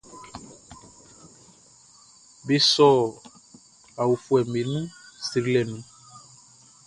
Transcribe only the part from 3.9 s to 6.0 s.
aofuɛʼm be nun srilɛ nun.